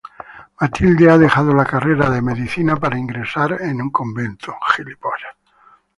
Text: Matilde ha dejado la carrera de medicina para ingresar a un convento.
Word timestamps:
Matilde 0.59 1.11
ha 1.11 1.17
dejado 1.19 1.53
la 1.53 1.63
carrera 1.63 2.09
de 2.09 2.23
medicina 2.23 2.75
para 2.75 2.97
ingresar 2.97 3.53
a 3.53 3.65
un 3.65 3.91
convento. 3.91 4.51